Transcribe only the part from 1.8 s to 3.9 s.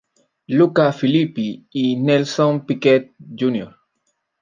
Nelson Piquet, Jr.